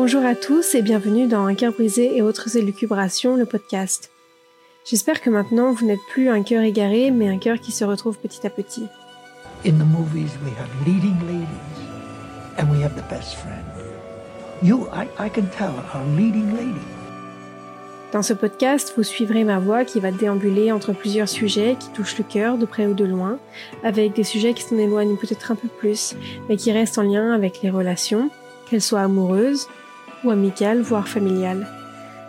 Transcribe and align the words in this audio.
Bonjour 0.00 0.24
à 0.24 0.36
tous 0.36 0.76
et 0.76 0.82
bienvenue 0.82 1.26
dans 1.26 1.46
Un 1.46 1.56
cœur 1.56 1.72
brisé 1.72 2.16
et 2.16 2.22
autres 2.22 2.56
élucubrations, 2.56 3.34
le 3.34 3.46
podcast. 3.46 4.12
J'espère 4.84 5.20
que 5.20 5.28
maintenant 5.28 5.72
vous 5.72 5.84
n'êtes 5.86 5.98
plus 6.12 6.28
un 6.28 6.44
cœur 6.44 6.62
égaré, 6.62 7.10
mais 7.10 7.28
un 7.28 7.38
cœur 7.38 7.58
qui 7.58 7.72
se 7.72 7.84
retrouve 7.84 8.16
petit 8.16 8.46
à 8.46 8.50
petit. 8.50 8.86
In 9.66 9.72
the 9.72 9.84
movies, 9.84 10.30
we 10.44 10.52
have 10.56 10.68
leading 10.86 11.16
ladies, 11.26 12.60
and 12.60 12.70
we 12.70 12.80
have 12.80 12.94
the 12.94 13.02
best 13.10 13.34
friend. 13.34 13.64
You, 14.62 14.86
I, 14.92 15.08
I 15.18 15.28
can 15.28 15.46
tell, 15.58 15.74
are 15.92 16.06
leading 16.16 16.52
lady. 16.52 16.86
Dans 18.12 18.22
ce 18.22 18.34
podcast, 18.34 18.94
vous 18.96 19.02
suivrez 19.02 19.42
ma 19.42 19.58
voix 19.58 19.84
qui 19.84 19.98
va 19.98 20.12
déambuler 20.12 20.70
entre 20.70 20.92
plusieurs 20.92 21.28
sujets 21.28 21.74
qui 21.76 21.88
touchent 21.88 22.18
le 22.18 22.24
cœur 22.24 22.56
de 22.56 22.66
près 22.66 22.86
ou 22.86 22.94
de 22.94 23.04
loin, 23.04 23.40
avec 23.82 24.14
des 24.14 24.22
sujets 24.22 24.54
qui 24.54 24.62
s'en 24.62 24.78
éloignent 24.78 25.16
peut-être 25.16 25.50
un 25.50 25.56
peu 25.56 25.66
plus, 25.66 26.14
mais 26.48 26.56
qui 26.56 26.70
restent 26.70 26.98
en 26.98 27.02
lien 27.02 27.32
avec 27.32 27.62
les 27.62 27.70
relations, 27.70 28.30
qu'elles 28.70 28.80
soient 28.80 29.00
amoureuses 29.00 29.66
ou 30.24 30.30
amicales, 30.30 30.80
voire 30.80 31.08
familiales. 31.08 31.66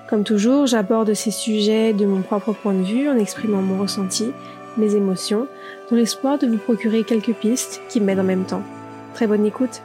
Comme 0.10 0.24
toujours, 0.24 0.66
j'aborde 0.66 1.14
ces 1.14 1.32
sujets 1.32 1.94
de 1.94 2.06
mon 2.06 2.22
propre 2.22 2.54
point 2.54 2.74
de 2.74 2.84
vue 2.84 3.10
en 3.10 3.18
exprimant 3.18 3.62
mon 3.62 3.80
ressenti, 3.80 4.32
mes 4.78 4.96
émotions, 4.96 5.48
dans 5.90 5.98
l'espoir 5.98 6.38
de 6.38 6.48
vous 6.48 6.58
procurer 6.58 7.04
quelques 7.04 7.34
pistes 7.34 7.82
qui 7.90 8.02
m'aident 8.02 8.22
en 8.22 8.24
même 8.24 8.46
temps. 8.46 8.64
Très 9.14 9.28
bonne 9.28 9.46
écoute 9.46 9.82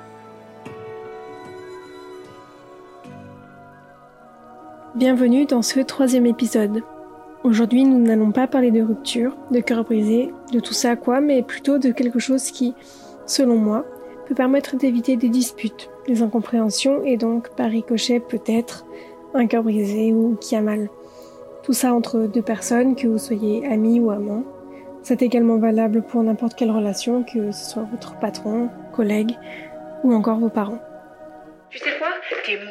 Bienvenue 4.95 5.45
dans 5.45 5.63
ce 5.63 5.81
troisième 5.81 6.25
épisode. 6.25 6.83
Aujourd'hui, 7.43 7.85
nous 7.85 7.99
n'allons 8.01 8.31
pas 8.31 8.47
parler 8.47 8.71
de 8.71 8.81
rupture, 8.81 9.37
de 9.51 9.61
cœur 9.61 9.85
brisé, 9.85 10.33
de 10.53 10.61
tout 10.61 10.73
ça 10.73 10.93
à 10.93 10.97
quoi, 10.97 11.21
mais 11.21 11.43
plutôt 11.43 11.79
de 11.79 11.91
quelque 11.91 12.21
chose 12.21 12.51
qui, 12.51 12.75
selon 13.27 13.57
moi, 13.57 13.85
peut 14.27 14.35
permettre 14.35 14.77
d'éviter 14.77 15.17
des 15.17 15.29
disputes, 15.29 15.91
des 16.07 16.23
incompréhensions 16.23 17.03
et 17.05 17.17
donc, 17.17 17.55
par 17.57 17.71
ricochet, 17.71 18.21
peut-être 18.21 18.85
un 19.35 19.47
cœur 19.47 19.63
brisé 19.63 20.13
ou 20.13 20.37
qui 20.37 20.57
a 20.57 20.61
mal. 20.61 20.89
Tout 21.63 21.73
ça 21.73 21.95
entre 21.95 22.21
deux 22.21 22.43
personnes, 22.43 22.95
que 22.95 23.07
vous 23.07 23.19
soyez 23.19 23.67
amis 23.67 24.01
ou 24.01 24.11
amants. 24.11 24.45
C'est 25.03 25.23
également 25.23 25.59
valable 25.59 26.03
pour 26.03 26.23
n'importe 26.23 26.55
quelle 26.55 26.71
relation, 26.71 27.25
que 27.25 27.51
ce 27.53 27.71
soit 27.71 27.87
votre 27.91 28.19
patron, 28.19 28.69
collègue 28.93 29.33
ou 30.03 30.15
encore 30.15 30.39
vos 30.39 30.49
parents. 30.49 30.81
Tu 31.71 31.79
sais 31.79 31.99
quoi? 31.99 32.09
T'es 32.45 32.57
mou. 32.57 32.71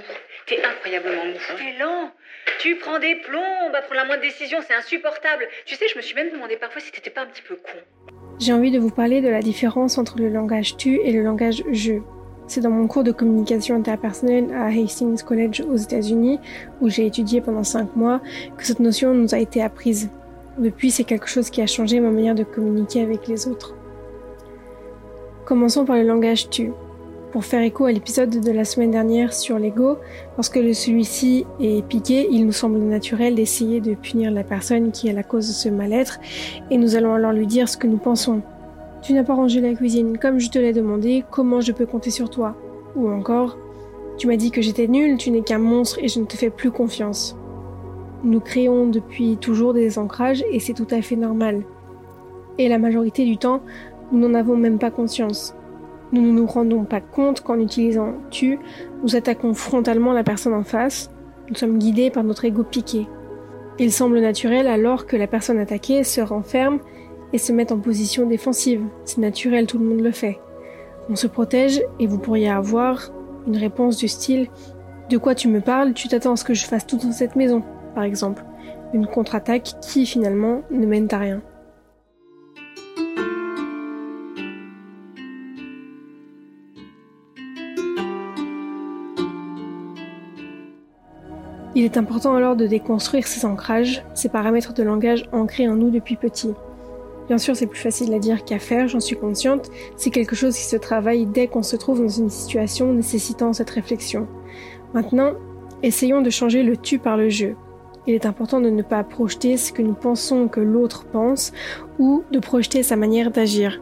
T'es 0.53 0.63
incroyablement 0.63 1.25
mou. 1.25 1.39
T'es 1.57 1.83
lent. 1.83 2.11
Tu 2.59 2.75
prends 2.75 2.99
des 2.99 3.15
plombes 3.15 3.73
à 3.73 3.81
prendre 3.81 3.95
la 3.95 4.05
moindre 4.05 4.21
décision, 4.21 4.59
c'est 4.67 4.75
insupportable. 4.75 5.47
Tu 5.65 5.75
sais, 5.75 5.85
je 5.91 5.97
me 5.97 6.01
suis 6.01 6.13
même 6.13 6.31
demandé 6.31 6.57
parfois 6.57 6.81
si 6.81 6.91
t'étais 6.91 7.09
pas 7.09 7.21
un 7.21 7.25
petit 7.25 7.41
peu 7.41 7.55
con. 7.55 7.79
J'ai 8.39 8.53
envie 8.53 8.69
de 8.69 8.77
vous 8.77 8.91
parler 8.91 9.21
de 9.21 9.29
la 9.29 9.39
différence 9.39 9.97
entre 9.97 10.19
le 10.19 10.29
langage 10.29 10.77
tu 10.77 10.99
et 11.01 11.11
le 11.11 11.23
langage 11.23 11.63
je. 11.71 11.93
C'est 12.47 12.61
dans 12.61 12.69
mon 12.69 12.87
cours 12.87 13.03
de 13.03 13.11
communication 13.11 13.75
interpersonnelle 13.75 14.53
à 14.53 14.67
Hastings 14.67 15.23
College 15.23 15.61
aux 15.61 15.77
États-Unis, 15.77 16.39
où 16.81 16.89
j'ai 16.89 17.05
étudié 17.07 17.41
pendant 17.41 17.63
5 17.63 17.95
mois, 17.95 18.21
que 18.57 18.65
cette 18.65 18.79
notion 18.79 19.13
nous 19.13 19.33
a 19.33 19.39
été 19.39 19.63
apprise. 19.63 20.11
Depuis, 20.57 20.91
c'est 20.91 21.05
quelque 21.05 21.27
chose 21.27 21.49
qui 21.49 21.61
a 21.61 21.67
changé 21.67 21.99
ma 21.99 22.11
manière 22.11 22.35
de 22.35 22.43
communiquer 22.43 23.01
avec 23.01 23.27
les 23.27 23.47
autres. 23.47 23.75
Commençons 25.45 25.85
par 25.85 25.95
le 25.95 26.03
langage 26.03 26.49
tu 26.49 26.71
pour 27.33 27.45
faire 27.45 27.61
écho 27.61 27.85
à 27.85 27.91
l'épisode 27.91 28.41
de 28.41 28.51
la 28.51 28.63
semaine 28.63 28.91
dernière 28.91 29.33
sur 29.33 29.57
l'ego, 29.57 29.97
lorsque 30.37 30.59
celui-ci 30.75 31.47
est 31.59 31.83
piqué, 31.83 32.27
il 32.29 32.45
nous 32.45 32.51
semble 32.51 32.77
naturel 32.77 33.33
d'essayer 33.33 33.81
de 33.81 33.95
punir 33.95 34.29
la 34.29 34.43
personne 34.43 34.91
qui 34.91 35.07
est 35.07 35.13
la 35.13 35.23
cause 35.23 35.47
de 35.47 35.51
ce 35.51 35.67
mal-être, 35.67 36.19
et 36.69 36.77
nous 36.77 36.95
allons 36.95 37.15
alors 37.15 37.31
lui 37.31 37.47
dire 37.47 37.67
ce 37.67 37.75
que 37.75 37.87
nous 37.87 37.97
pensons. 37.97 38.43
Tu 39.01 39.13
n'as 39.13 39.23
pas 39.23 39.33
rangé 39.33 39.61
la 39.61 39.73
cuisine 39.73 40.19
comme 40.19 40.39
je 40.39 40.51
te 40.51 40.59
l'ai 40.59 40.73
demandé, 40.73 41.23
comment 41.31 41.59
je 41.59 41.71
peux 41.71 41.87
compter 41.87 42.11
sur 42.11 42.29
toi? 42.29 42.55
Ou 42.95 43.09
encore, 43.09 43.57
tu 44.19 44.27
m'as 44.27 44.37
dit 44.37 44.51
que 44.51 44.61
j'étais 44.61 44.87
nul, 44.87 45.17
tu 45.17 45.31
n'es 45.31 45.41
qu'un 45.41 45.57
monstre 45.57 45.97
et 46.03 46.09
je 46.09 46.19
ne 46.19 46.25
te 46.25 46.37
fais 46.37 46.51
plus 46.51 46.69
confiance. 46.69 47.35
Nous 48.23 48.41
créons 48.41 48.85
depuis 48.85 49.37
toujours 49.37 49.73
des 49.73 49.97
ancrages 49.97 50.45
et 50.51 50.59
c'est 50.59 50.73
tout 50.73 50.87
à 50.91 51.01
fait 51.01 51.15
normal. 51.15 51.63
Et 52.59 52.69
la 52.69 52.77
majorité 52.77 53.25
du 53.25 53.37
temps, 53.37 53.63
nous 54.11 54.19
n'en 54.19 54.35
avons 54.35 54.55
même 54.55 54.77
pas 54.77 54.91
conscience. 54.91 55.55
Nous 56.13 56.21
ne 56.21 56.31
nous 56.31 56.45
rendons 56.45 56.83
pas 56.83 57.01
compte 57.01 57.41
qu'en 57.41 57.59
utilisant 57.59 58.13
tu, 58.29 58.59
nous 59.01 59.15
attaquons 59.15 59.55
frontalement 59.55 60.13
la 60.13 60.23
personne 60.23 60.53
en 60.53 60.63
face. 60.63 61.09
Nous 61.49 61.55
sommes 61.55 61.79
guidés 61.79 62.11
par 62.11 62.23
notre 62.23 62.45
ego 62.45 62.63
piqué. 62.63 63.07
Il 63.79 63.91
semble 63.91 64.19
naturel 64.19 64.67
alors 64.67 65.07
que 65.07 65.17
la 65.17 65.25
personne 65.25 65.57
attaquée 65.57 66.03
se 66.03 66.21
renferme 66.21 66.77
et 67.33 67.39
se 67.39 67.51
mette 67.51 67.71
en 67.71 67.79
position 67.79 68.27
défensive. 68.27 68.83
C'est 69.05 69.17
naturel, 69.17 69.65
tout 69.65 69.79
le 69.79 69.85
monde 69.85 70.01
le 70.01 70.11
fait. 70.11 70.39
On 71.09 71.15
se 71.15 71.25
protège 71.25 71.81
et 71.99 72.05
vous 72.05 72.19
pourriez 72.19 72.51
avoir 72.51 73.09
une 73.47 73.57
réponse 73.57 73.97
du 73.97 74.07
style 74.07 74.49
De 75.09 75.17
quoi 75.17 75.33
tu 75.33 75.47
me 75.47 75.61
parles? 75.61 75.93
Tu 75.93 76.09
t'attends 76.09 76.33
à 76.33 76.35
ce 76.35 76.45
que 76.45 76.53
je 76.53 76.65
fasse 76.65 76.85
tout 76.85 76.97
dans 76.97 77.11
cette 77.11 77.35
maison, 77.35 77.63
par 77.95 78.03
exemple. 78.03 78.43
Une 78.93 79.07
contre-attaque 79.07 79.73
qui 79.81 80.05
finalement 80.05 80.61
ne 80.69 80.85
mène 80.85 81.07
à 81.11 81.17
rien. 81.17 81.41
Il 91.75 91.83
est 91.83 91.97
important 91.97 92.35
alors 92.35 92.55
de 92.55 92.67
déconstruire 92.67 93.27
ces 93.27 93.45
ancrages, 93.45 94.03
ces 94.13 94.29
paramètres 94.29 94.73
de 94.73 94.83
langage 94.83 95.27
ancrés 95.31 95.67
en 95.67 95.75
nous 95.75 95.89
depuis 95.89 96.15
petit. 96.15 96.53
Bien 97.27 97.39
sûr, 97.39 97.55
c'est 97.55 97.67
plus 97.67 97.79
facile 97.79 98.13
à 98.13 98.19
dire 98.19 98.43
qu'à 98.43 98.59
faire, 98.59 98.87
j'en 98.87 98.99
suis 98.99 99.15
consciente, 99.15 99.71
c'est 99.95 100.11
quelque 100.11 100.35
chose 100.35 100.55
qui 100.55 100.65
se 100.65 100.75
travaille 100.75 101.25
dès 101.25 101.47
qu'on 101.47 101.63
se 101.63 101.75
trouve 101.75 102.01
dans 102.01 102.09
une 102.09 102.29
situation 102.29 102.93
nécessitant 102.93 103.53
cette 103.53 103.71
réflexion. 103.71 104.27
Maintenant, 104.93 105.31
essayons 105.81 106.21
de 106.21 106.29
changer 106.29 106.61
le 106.61 106.77
tu 106.77 106.99
par 106.99 107.17
le 107.17 107.29
je. 107.29 107.47
Il 108.05 108.13
est 108.13 108.25
important 108.25 108.59
de 108.59 108.69
ne 108.69 108.83
pas 108.83 109.03
projeter 109.03 109.57
ce 109.57 109.71
que 109.71 109.81
nous 109.81 109.93
pensons 109.93 110.47
que 110.49 110.59
l'autre 110.59 111.05
pense 111.05 111.53
ou 111.97 112.23
de 112.31 112.39
projeter 112.39 112.83
sa 112.83 112.97
manière 112.97 113.31
d'agir. 113.31 113.81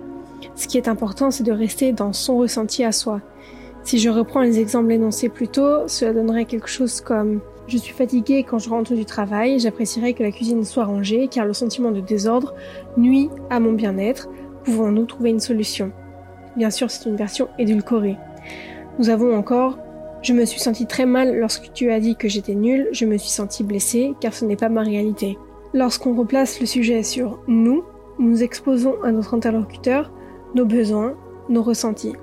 Ce 0.55 0.67
qui 0.67 0.77
est 0.77 0.87
important, 0.87 1.31
c'est 1.31 1.43
de 1.43 1.51
rester 1.51 1.91
dans 1.91 2.13
son 2.13 2.37
ressenti 2.37 2.85
à 2.85 2.91
soi. 2.91 3.19
Si 3.83 3.97
je 3.97 4.09
reprends 4.09 4.41
les 4.41 4.59
exemples 4.59 4.91
énoncés 4.91 5.27
plus 5.27 5.47
tôt, 5.47 5.87
cela 5.87 6.13
donnerait 6.13 6.45
quelque 6.45 6.69
chose 6.69 7.01
comme 7.01 7.41
je 7.67 7.77
suis 7.77 7.93
fatiguée 7.93 8.43
quand 8.43 8.59
je 8.59 8.69
rentre 8.69 8.93
du 8.93 9.05
travail, 9.05 9.59
j'apprécierais 9.59 10.13
que 10.13 10.23
la 10.23 10.31
cuisine 10.31 10.63
soit 10.65 10.85
rangée 10.85 11.27
car 11.29 11.45
le 11.45 11.53
sentiment 11.53 11.91
de 11.91 12.01
désordre 12.01 12.53
nuit 12.97 13.29
à 13.49 13.59
mon 13.59 13.73
bien-être. 13.73 14.29
Pouvons-nous 14.63 15.05
trouver 15.05 15.29
une 15.29 15.39
solution? 15.39 15.91
Bien 16.57 16.69
sûr, 16.69 16.91
c'est 16.91 17.07
une 17.07 17.15
version 17.15 17.47
édulcorée. 17.57 18.17
Nous 18.99 19.09
avons 19.09 19.35
encore 19.35 19.77
Je 20.21 20.33
me 20.33 20.45
suis 20.45 20.59
senti 20.59 20.85
très 20.85 21.05
mal 21.05 21.39
lorsque 21.39 21.71
tu 21.73 21.91
as 21.91 21.99
dit 21.99 22.15
que 22.15 22.27
j'étais 22.27 22.55
nulle, 22.55 22.89
je 22.91 23.05
me 23.05 23.17
suis 23.17 23.29
senti 23.29 23.63
blessée 23.63 24.13
car 24.19 24.33
ce 24.33 24.45
n'est 24.45 24.55
pas 24.55 24.69
ma 24.69 24.81
réalité. 24.81 25.37
Lorsqu'on 25.73 26.13
replace 26.13 26.59
le 26.59 26.65
sujet 26.65 27.03
sur 27.03 27.39
nous, 27.47 27.83
nous 28.19 28.43
exposons 28.43 28.95
à 29.03 29.11
notre 29.11 29.33
interlocuteur 29.33 30.11
nos 30.53 30.65
besoins, 30.65 31.15
nos 31.49 31.63
ressentis. 31.63 32.13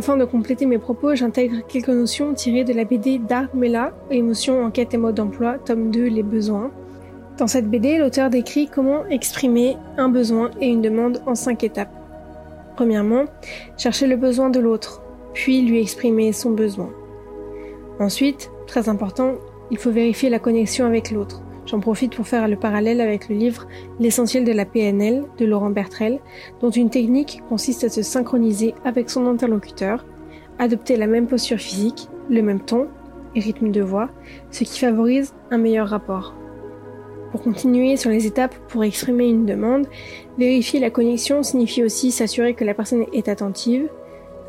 Afin 0.00 0.16
de 0.16 0.24
compléter 0.24 0.64
mes 0.64 0.78
propos, 0.78 1.14
j'intègre 1.14 1.58
quelques 1.68 1.90
notions 1.90 2.32
tirées 2.32 2.64
de 2.64 2.72
la 2.72 2.86
BD 2.86 3.18
d'Art 3.18 3.54
Mela, 3.54 3.92
Émotions, 4.10 4.64
enquête 4.64 4.94
et 4.94 4.96
mode 4.96 5.16
d'emploi, 5.16 5.58
tome 5.58 5.90
2, 5.90 6.06
Les 6.06 6.22
besoins. 6.22 6.70
Dans 7.36 7.46
cette 7.46 7.68
BD, 7.68 7.98
l'auteur 7.98 8.30
décrit 8.30 8.66
comment 8.66 9.04
exprimer 9.08 9.76
un 9.98 10.08
besoin 10.08 10.52
et 10.58 10.68
une 10.68 10.80
demande 10.80 11.20
en 11.26 11.34
cinq 11.34 11.64
étapes. 11.64 11.92
Premièrement, 12.76 13.26
chercher 13.76 14.06
le 14.06 14.16
besoin 14.16 14.48
de 14.48 14.58
l'autre, 14.58 15.02
puis 15.34 15.60
lui 15.60 15.82
exprimer 15.82 16.32
son 16.32 16.52
besoin. 16.52 16.88
Ensuite, 17.98 18.50
très 18.66 18.88
important, 18.88 19.34
il 19.70 19.76
faut 19.76 19.90
vérifier 19.90 20.30
la 20.30 20.38
connexion 20.38 20.86
avec 20.86 21.10
l'autre. 21.10 21.42
J'en 21.66 21.80
profite 21.80 22.14
pour 22.14 22.26
faire 22.26 22.48
le 22.48 22.56
parallèle 22.56 23.00
avec 23.00 23.28
le 23.28 23.36
livre 23.36 23.66
L'essentiel 23.98 24.44
de 24.44 24.52
la 24.52 24.64
PNL 24.64 25.24
de 25.38 25.44
Laurent 25.44 25.70
Bertrel, 25.70 26.20
dont 26.60 26.70
une 26.70 26.90
technique 26.90 27.42
consiste 27.48 27.84
à 27.84 27.88
se 27.88 28.02
synchroniser 28.02 28.74
avec 28.84 29.10
son 29.10 29.26
interlocuteur, 29.26 30.04
adopter 30.58 30.96
la 30.96 31.06
même 31.06 31.26
posture 31.26 31.58
physique, 31.58 32.08
le 32.28 32.42
même 32.42 32.60
ton 32.60 32.88
et 33.34 33.40
rythme 33.40 33.70
de 33.70 33.82
voix, 33.82 34.10
ce 34.50 34.64
qui 34.64 34.78
favorise 34.78 35.34
un 35.50 35.58
meilleur 35.58 35.88
rapport. 35.88 36.34
Pour 37.30 37.42
continuer 37.42 37.96
sur 37.96 38.10
les 38.10 38.26
étapes 38.26 38.56
pour 38.68 38.82
exprimer 38.82 39.28
une 39.28 39.46
demande, 39.46 39.86
vérifier 40.36 40.80
la 40.80 40.90
connexion 40.90 41.44
signifie 41.44 41.84
aussi 41.84 42.10
s'assurer 42.10 42.54
que 42.54 42.64
la 42.64 42.74
personne 42.74 43.04
est 43.12 43.28
attentive, 43.28 43.88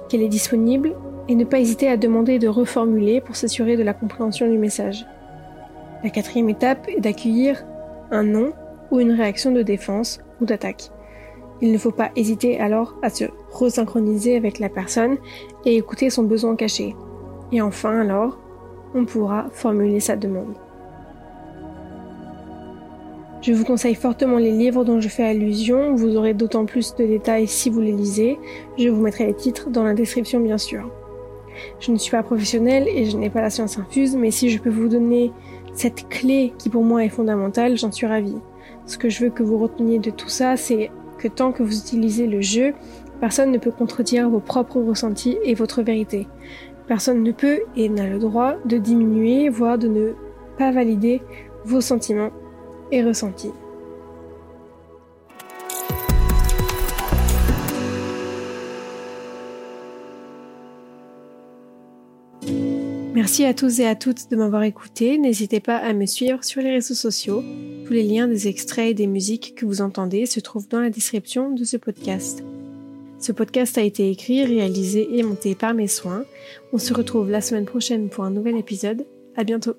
qu'elle 0.09 0.23
est 0.23 0.27
disponible 0.27 0.95
et 1.27 1.35
ne 1.35 1.45
pas 1.45 1.59
hésiter 1.59 1.87
à 1.87 1.97
demander 1.97 2.39
de 2.39 2.47
reformuler 2.47 3.21
pour 3.21 3.35
s'assurer 3.35 3.77
de 3.77 3.83
la 3.83 3.93
compréhension 3.93 4.49
du 4.49 4.57
message. 4.57 5.05
La 6.03 6.09
quatrième 6.09 6.49
étape 6.49 6.87
est 6.89 6.99
d'accueillir 6.99 7.63
un 8.09 8.23
non 8.23 8.53
ou 8.89 8.99
une 8.99 9.11
réaction 9.11 9.51
de 9.51 9.61
défense 9.61 10.19
ou 10.41 10.45
d'attaque. 10.45 10.89
Il 11.61 11.71
ne 11.71 11.77
faut 11.77 11.91
pas 11.91 12.09
hésiter 12.15 12.59
alors 12.59 12.95
à 13.03 13.11
se 13.11 13.25
resynchroniser 13.51 14.35
avec 14.35 14.57
la 14.57 14.69
personne 14.69 15.17
et 15.63 15.77
écouter 15.77 16.09
son 16.09 16.23
besoin 16.23 16.55
caché. 16.55 16.95
Et 17.51 17.61
enfin 17.61 17.99
alors, 17.99 18.39
on 18.95 19.05
pourra 19.05 19.47
formuler 19.51 19.99
sa 19.99 20.15
demande. 20.15 20.55
Je 23.41 23.53
vous 23.53 23.63
conseille 23.63 23.95
fortement 23.95 24.37
les 24.37 24.51
livres 24.51 24.83
dont 24.83 24.99
je 24.99 25.07
fais 25.07 25.23
allusion, 25.23 25.95
vous 25.95 26.15
aurez 26.15 26.33
d'autant 26.33 26.65
plus 26.65 26.95
de 26.95 27.05
détails 27.05 27.47
si 27.47 27.69
vous 27.69 27.81
les 27.81 27.91
lisez. 27.91 28.39
Je 28.77 28.89
vous 28.89 29.01
mettrai 29.01 29.27
les 29.27 29.33
titres 29.35 29.69
dans 29.69 29.83
la 29.83 29.93
description 29.93 30.39
bien 30.39 30.57
sûr. 30.57 30.89
Je 31.79 31.91
ne 31.91 31.97
suis 31.97 32.11
pas 32.11 32.23
professionnelle 32.23 32.87
et 32.87 33.05
je 33.05 33.17
n'ai 33.17 33.29
pas 33.29 33.41
la 33.41 33.49
science 33.49 33.77
infuse, 33.77 34.15
mais 34.15 34.31
si 34.31 34.49
je 34.49 34.59
peux 34.59 34.69
vous 34.69 34.87
donner 34.87 35.31
cette 35.73 36.09
clé 36.09 36.53
qui 36.57 36.69
pour 36.69 36.83
moi 36.83 37.03
est 37.03 37.09
fondamentale, 37.09 37.77
j'en 37.77 37.91
suis 37.91 38.07
ravie. 38.07 38.37
Ce 38.85 38.97
que 38.97 39.09
je 39.09 39.23
veux 39.23 39.29
que 39.29 39.43
vous 39.43 39.57
reteniez 39.57 39.99
de 39.99 40.11
tout 40.11 40.29
ça, 40.29 40.57
c'est 40.57 40.91
que 41.17 41.27
tant 41.27 41.51
que 41.51 41.63
vous 41.63 41.77
utilisez 41.77 42.27
le 42.27 42.41
jeu, 42.41 42.73
personne 43.19 43.51
ne 43.51 43.57
peut 43.57 43.71
contredire 43.71 44.29
vos 44.29 44.39
propres 44.39 44.81
ressentis 44.81 45.37
et 45.43 45.53
votre 45.53 45.81
vérité. 45.81 46.27
Personne 46.87 47.23
ne 47.23 47.31
peut 47.31 47.61
et 47.75 47.89
n'a 47.89 48.07
le 48.07 48.19
droit 48.19 48.55
de 48.65 48.77
diminuer, 48.77 49.49
voire 49.49 49.77
de 49.77 49.87
ne 49.87 50.13
pas 50.57 50.71
valider 50.71 51.21
vos 51.63 51.81
sentiments 51.81 52.31
et 52.91 53.03
ressentis. 53.03 53.51
Merci 63.21 63.45
à 63.45 63.53
tous 63.53 63.79
et 63.79 63.85
à 63.85 63.93
toutes 63.93 64.31
de 64.31 64.35
m'avoir 64.35 64.63
écouté. 64.63 65.19
N'hésitez 65.19 65.59
pas 65.59 65.77
à 65.77 65.93
me 65.93 66.07
suivre 66.07 66.43
sur 66.43 66.59
les 66.59 66.71
réseaux 66.71 66.95
sociaux. 66.95 67.43
Tous 67.85 67.93
les 67.93 68.01
liens 68.01 68.27
des 68.27 68.47
extraits 68.47 68.89
et 68.89 68.93
des 68.95 69.05
musiques 69.05 69.53
que 69.55 69.67
vous 69.67 69.81
entendez 69.81 70.25
se 70.25 70.39
trouvent 70.39 70.67
dans 70.67 70.79
la 70.79 70.89
description 70.89 71.51
de 71.51 71.63
ce 71.63 71.77
podcast. 71.77 72.43
Ce 73.19 73.31
podcast 73.31 73.77
a 73.77 73.83
été 73.83 74.09
écrit, 74.09 74.43
réalisé 74.43 75.19
et 75.19 75.21
monté 75.21 75.53
par 75.53 75.75
mes 75.75 75.87
soins. 75.87 76.25
On 76.73 76.79
se 76.79 76.95
retrouve 76.95 77.29
la 77.29 77.41
semaine 77.41 77.65
prochaine 77.65 78.09
pour 78.09 78.23
un 78.23 78.31
nouvel 78.31 78.57
épisode. 78.57 79.05
À 79.37 79.43
bientôt. 79.43 79.75